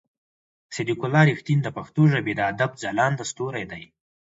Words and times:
صديق 0.75 0.99
الله 1.07 1.23
رښتين 1.33 1.59
د 1.63 1.67
پښتو 1.77 2.01
ژبې 2.13 2.33
د 2.35 2.41
ادب 2.51 2.71
ځلانده 2.83 3.23
ستوری 3.31 3.65
دی. 3.71 3.83